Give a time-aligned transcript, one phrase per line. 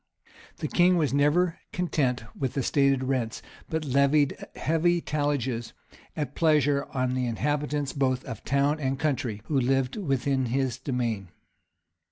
[0.57, 5.73] The king was never content with the stated rents, but levied heavy talliages
[6.15, 11.27] at pleasure on the inhabitants both of town and, country who lived within his demesne.